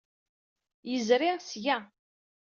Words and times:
Yezri 0.89 1.31
seg-a. 1.49 1.77